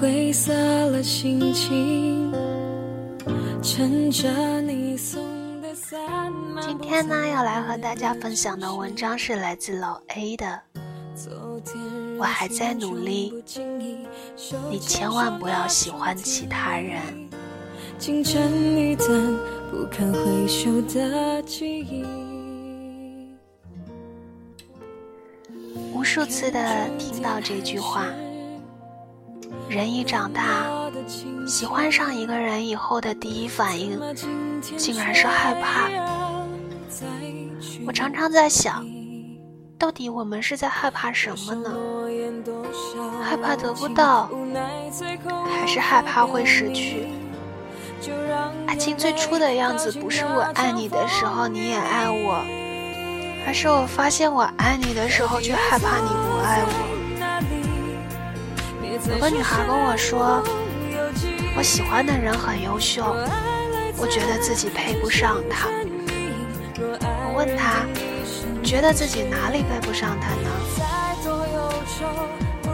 [0.00, 2.32] 灰色了心情，
[3.60, 5.20] 趁着你送
[5.60, 5.74] 的
[6.60, 10.62] 今天呢，要来和大家分享的文章是来自老 A 的。
[12.16, 13.42] 我还在努力，
[14.70, 17.02] 你千万不要喜欢其他人。
[25.92, 28.06] 无数次的听到这句话。
[29.68, 30.64] 人一长大，
[31.46, 34.00] 喜欢上一个人以后的第一反应，
[34.76, 35.88] 竟然是害怕。
[37.86, 38.86] 我常常在想，
[39.78, 41.70] 到底我们是在害怕什么呢？
[43.22, 44.30] 害怕得不到，
[45.46, 47.08] 还是害怕会失去？
[48.66, 52.42] 爱情最初的样子，不是我爱你的时候你也爱我，
[53.46, 56.97] 而是我发现我爱你的时候，却害怕你不爱我。
[59.10, 60.42] 有个女孩跟我说
[61.56, 63.02] ：“我喜欢的人很优秀，
[63.96, 65.68] 我觉得自己配不上他。”
[67.00, 67.86] 我问她
[68.62, 70.50] ：“觉得自己哪里配不上他呢？”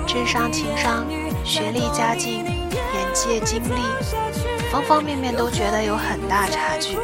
[0.06, 1.06] 智商、情商、
[1.44, 3.80] 学历、家境、眼界、经历，
[4.70, 6.98] 方方面面都觉得有很大差距。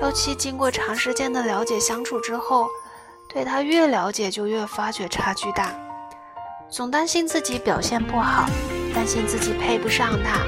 [0.00, 2.68] 尤其经过长时间的了解相处之后，
[3.26, 5.74] 对他越了解就越发觉差距大。
[6.74, 8.50] 总担心自己表现不好，
[8.92, 10.40] 担心自己配不上他，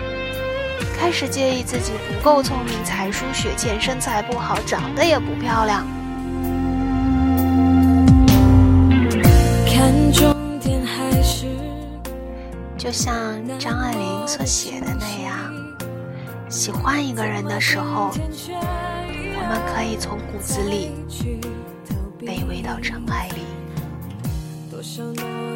[0.98, 5.86] 开始介意自己不够聪明、才疏学浅、身材不好、长得也不漂亮。
[12.76, 13.14] 就像
[13.56, 15.38] 张爱玲所写的那样，
[16.48, 18.10] 喜欢一个人的时候，
[18.50, 20.90] 我们可以从骨子里
[22.18, 23.45] 卑微到尘埃里。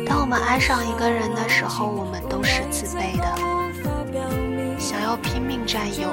[0.06, 3.36] 当我们爱上一个人的时候，我们都是自卑的，
[4.78, 6.08] 想要拼命占有，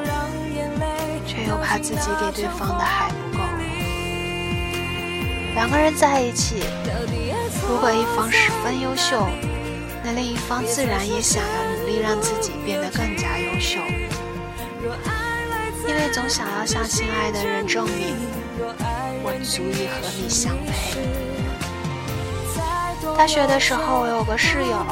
[1.25, 3.43] 却又怕自己给对方的还不够。
[5.55, 6.63] 两个人在一起，
[7.67, 9.27] 如果一方十分优秀，
[10.03, 13.79] 那另一方自然也想要努力让自己变得更加优秀，
[15.87, 18.15] 因为总想要向心爱的人证明，
[19.23, 21.36] 我足以和你相配。
[23.17, 24.85] 大学的时候，我有个室友，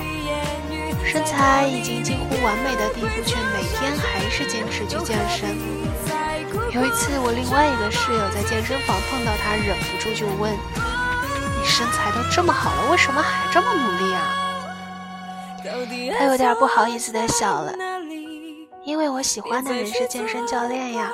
[1.05, 5.55] 身材已经近乎完美的地步，却每天还是坚持去健身。
[6.71, 10.51] 有一次，我另外一个室友在健身房碰到他，忍不住就问
[11.57, 14.33] ：“你身材都这么好了，为什么还这么努力啊？”
[16.17, 17.73] 他有点不好意思的笑了，
[18.85, 21.09] 因为我喜欢的人是健身教练呀。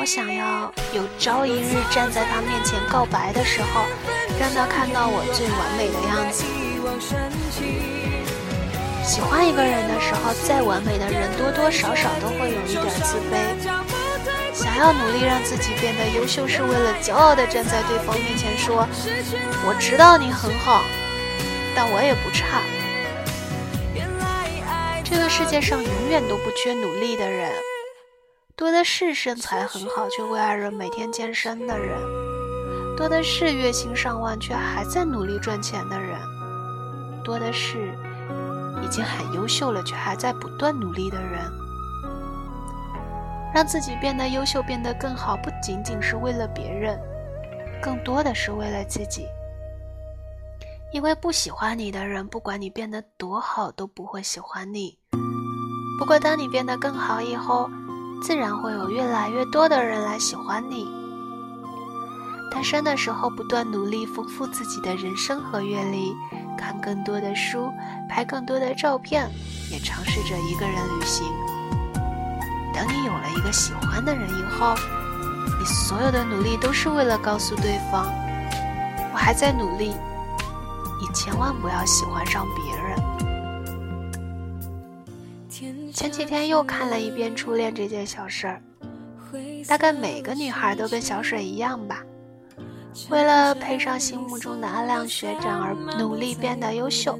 [0.00, 3.84] 我想要有朝一日站在他面前告白的时候，
[4.38, 6.44] 让他看到我最完美的样子。
[9.02, 13.56] 喜欢一个人的时候，再完美的人多多少少都会有一点自卑。
[14.52, 18.86] 想要努力让自己变得优秀，是为了骄傲的站在对方面前说
[19.66, 20.84] ：“我知道你很好，
[21.74, 22.60] 但我也不差。”
[25.04, 27.50] 这个世界上永远都不缺努力的人。
[28.54, 31.98] 多的是身材很好却为爱人每天健身的人，
[32.98, 36.18] 多的是月薪上万却还在努力赚钱的人，
[37.22, 37.96] 多的是
[38.82, 41.40] 已经很优秀了却还在不断努力的人。
[43.54, 47.00] 让自己变得优秀、变得更好，不仅仅是为了别人，
[47.80, 49.28] 更多的是为了自己。
[50.92, 54.98] 因为不喜欢你的人，不管你变得多好，都不会喜欢你。
[56.00, 57.70] 不过，当你变得更好以后，
[58.24, 60.97] 自然会有越来越多的人来喜欢你。
[62.50, 66.14] 单身的时候，不断努力丰富自己的人生和阅历，
[66.56, 67.70] 看更多的书，
[68.08, 69.30] 拍更多的照片，
[69.70, 71.26] 也尝试着一个人旅行。
[72.74, 74.74] 等你有了一个喜欢的人以后，
[75.58, 78.06] 你所有的努力都是为了告诉对方，
[79.12, 79.94] 我还在努力，
[81.00, 82.98] 你千万不要喜欢上别人。
[85.92, 88.62] 前几天又看了一遍初恋这件小事儿，
[89.66, 92.00] 大概每个女孩都跟小水一样吧，
[93.10, 97.18] 为了配上心目中的阿亮学长而努力变得优秀。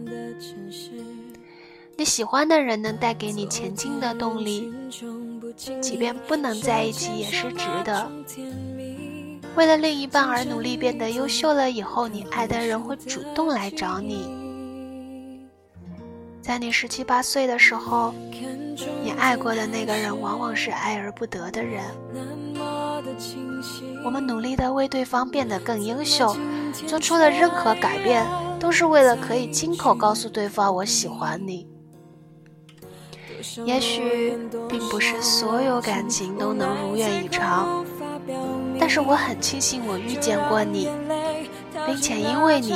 [1.96, 4.72] 你喜欢的人能带给你前进的动力，
[5.80, 8.10] 即便不能在一起也是值得。
[9.56, 15.44] 为了另一半而努力变得优秀了以后，你爱的人会主动来找你。
[16.40, 18.14] 在你十七八岁的时候，
[19.02, 21.82] 你爱过的那个人往往是爱而不得的人。
[24.04, 26.36] 我们努力的为对方变得更优秀，
[26.86, 28.24] 做出了任何改变，
[28.60, 31.66] 都是为了可以亲口告诉对方我喜欢你。
[33.64, 34.36] 也许
[34.68, 37.84] 并不是所有感情都能如愿以偿，
[38.78, 40.88] 但是我很庆幸我遇见过你，
[41.86, 42.74] 并且因为你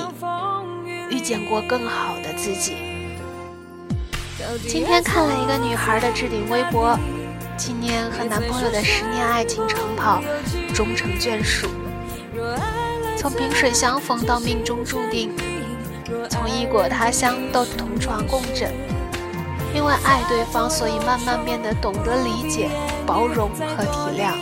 [1.10, 2.76] 遇见过更好的自己。
[4.68, 6.98] 今天看了一个女孩的置顶微博。
[7.64, 10.20] 纪念和男朋友的十年爱情长跑，
[10.74, 11.68] 终成眷属。
[13.16, 15.32] 从萍水相逢到命中注定，
[16.28, 18.74] 从异国他乡到同床共枕。
[19.72, 22.68] 因为爱对方，所以慢慢变得懂得理解、
[23.06, 24.34] 包容和体谅。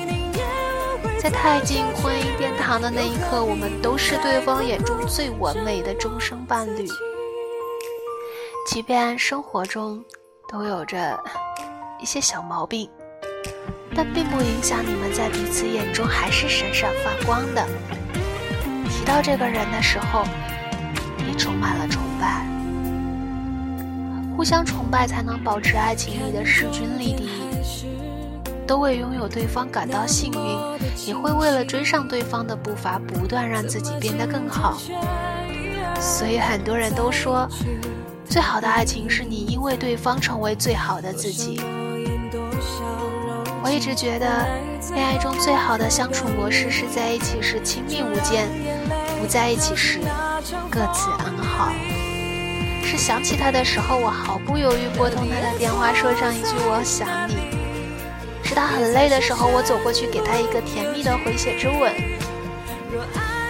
[1.20, 6.88] 在踏进婚姻殿堂的那一刻，我们都是对方眼中最完美的终生伴侣。
[8.66, 10.02] 即便生活中
[10.48, 11.22] 都有着
[12.00, 12.88] 一些小毛病。
[13.94, 17.66] 但并不影响你们在彼此眼中还是闪闪发光的。
[18.88, 20.24] 提到这个人的时候，
[21.18, 22.46] 你充满了崇拜。
[24.36, 27.28] 互相崇拜才能保持爱情里的势均力敌，
[28.66, 34.78] 都为拥有对方感到幸运，也会为了追上对方的步伐，不断让自己变得更好。
[36.00, 37.46] 所以很多人都说，
[38.24, 41.60] 最好的爱情是你因为对方成为最好的自己。
[43.62, 44.26] 我一直觉得，
[44.94, 48.48] 恋爱中最好的相处模式是在一起时亲密无间，
[49.20, 50.00] 不在一起时
[50.70, 51.70] 各自安好。
[52.82, 57.36] 是想起他的时候，我毫不犹豫拨通他的电话，说上一句“我想你”。
[58.42, 61.92] 是他很累的时候，我走过去给他一个甜蜜的回血之吻。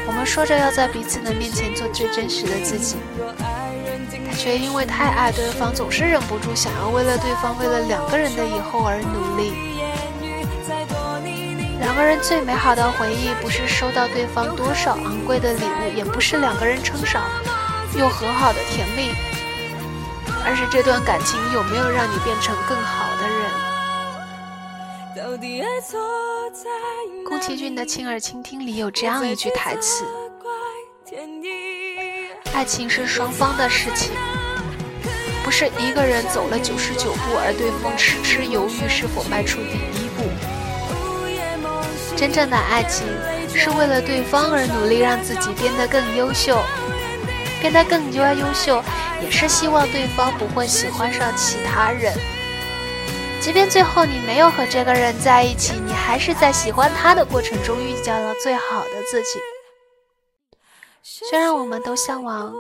[0.06, 2.96] 我们说着要在彼此的面前做最真实的自己，
[4.28, 9.69] 他却因为太爱对方，总是忍不住想要为了对方，为了两个人的以后而努力。
[11.80, 17.22] 两个人最美好的回忆，不是收到对方多少昂贵的礼物，也不是两个人称赏
[17.98, 19.10] 又和好的甜蜜，
[20.44, 23.40] 而是这段感情有没有让你变成更好的人。
[27.26, 30.04] 宫崎骏的《亲耳倾听》里有这样一句台词
[32.52, 34.12] ：“爱情是双方的事情，
[35.42, 39.99] 不是一个人走了九十九步，而对方迟迟犹豫是否迈出第一步。”
[42.20, 43.06] 真正的爱情
[43.48, 46.62] 是为了对方而努力，让自己变得更优秀，
[47.62, 48.84] 变得更加优秀，
[49.22, 52.12] 也是希望对方不会喜欢上其他人。
[53.40, 59.38] 即便最后你没有和这个人在一起，你还是在喜欢他的过程中遇见了最好的自己。
[61.02, 62.52] 虽然我们都向往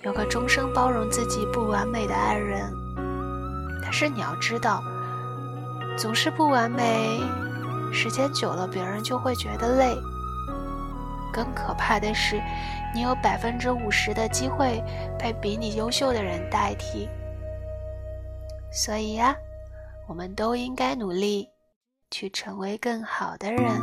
[0.00, 2.72] 有个终生包容自己不完美的爱人，
[3.82, 4.82] 但是你要知道，
[5.98, 7.20] 总是不完美。
[7.96, 9.96] 时间久了，别人就会觉得累。
[11.32, 12.40] 更可怕的是，
[12.94, 14.84] 你有百分之五十的机会
[15.18, 17.08] 被比你优秀的人代替。
[18.70, 19.34] 所以呀，
[20.06, 21.48] 我们都应该努力，
[22.10, 23.80] 去成为更好的人。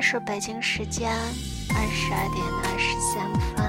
[0.00, 3.60] 在是北京时间二十二点二十三分。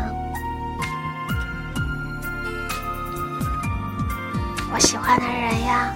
[4.74, 5.94] 我喜欢的人呀，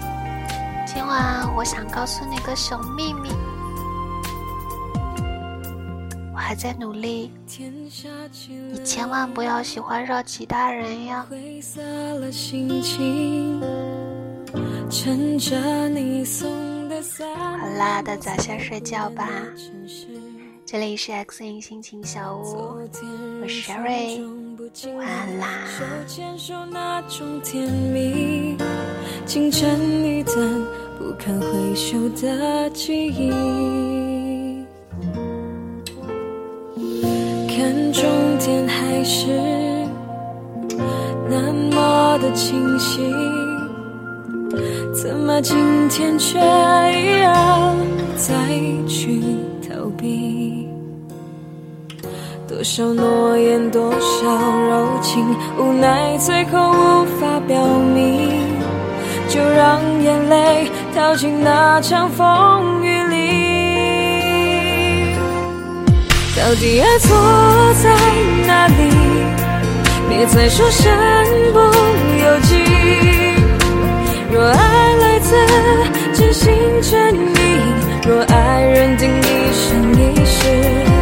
[0.86, 3.30] 今晚我想告诉你个小秘密，
[6.34, 11.25] 我还在努力，你千万不要喜欢上其他人呀。
[17.38, 19.30] 好啦，大早先睡觉吧。
[20.77, 22.75] 这里是 X 音心情小屋，
[23.41, 24.20] 我是 Sherry，
[24.98, 25.48] 晚安啦。
[29.25, 30.36] 清晨一段
[31.00, 33.32] 不堪回首的记忆，
[37.48, 38.03] 看终
[38.39, 39.27] 点还是
[41.29, 43.00] 那么的清晰。
[44.94, 45.55] 怎么今
[45.88, 47.74] 天却要
[48.17, 48.36] 再
[48.89, 49.22] 去
[49.70, 50.65] 逃避？
[52.66, 54.26] 多少诺言，多少
[54.68, 55.24] 柔情，
[55.60, 58.42] 无奈最后无法表明，
[59.30, 60.72] 就让眼泪。
[60.92, 63.16] 躲进那场风雨里。
[66.36, 67.16] 到底爱错
[67.84, 67.96] 在
[68.48, 68.74] 哪里？
[70.10, 70.92] 别再说身
[71.54, 72.56] 不由己。
[74.32, 75.36] 若爱来自
[76.16, 77.38] 真心真意，
[78.08, 80.95] 若爱认定一生一世。